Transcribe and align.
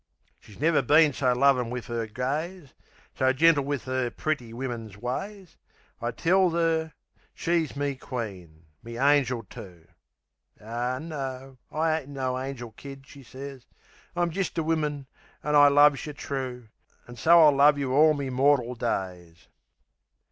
She's 0.39 0.59
never 0.59 0.81
been 0.81 1.13
so 1.13 1.31
lovin' 1.33 1.69
wiv 1.69 1.87
'er 1.87 2.07
gaze; 2.07 2.73
So 3.13 3.31
gentle 3.33 3.63
wiv 3.63 3.87
'er 3.87 4.09
pretty 4.09 4.51
wimmin's 4.51 4.97
ways. 4.97 5.57
I 6.01 6.09
tells 6.09 6.55
'er 6.55 6.93
she's 7.35 7.75
me 7.75 7.97
queen, 7.97 8.65
me 8.81 8.97
angel, 8.97 9.43
too. 9.43 9.87
"Ah, 10.59 10.97
no, 10.97 11.59
I 11.71 11.99
ain't 11.99 12.09
no 12.09 12.39
angel, 12.39 12.71
Kid," 12.71 13.05
she 13.05 13.21
says. 13.21 13.67
"I'm 14.15 14.31
jist 14.31 14.57
a 14.57 14.63
woman, 14.63 15.05
an' 15.43 15.55
I 15.55 15.67
loves 15.67 16.03
yeh 16.07 16.13
true! 16.13 16.69
An' 17.07 17.15
so 17.15 17.39
I'll 17.39 17.51
love 17.55 17.77
yeh 17.77 17.85
all 17.85 18.15
me 18.15 18.31
mortal 18.31 18.73
days!" 18.73 19.49